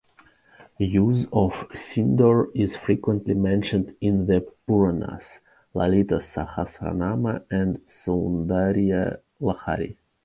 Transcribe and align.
Use 0.79 1.25
of 1.31 1.53
sindoor 1.75 2.49
is 2.55 2.75
frequently 2.75 3.35
mentioned 3.35 3.93
in 4.01 4.25
the 4.25 4.41
puranas 4.65 5.37
"Lalitha 5.75 6.21
Sahasranama" 6.23 7.43
and 7.51 7.77
"Soundarya 7.85 9.19
Lahari". 9.39 9.97